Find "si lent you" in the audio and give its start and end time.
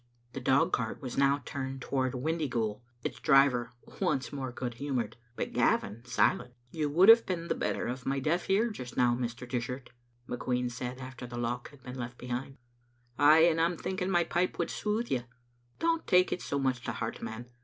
6.05-6.89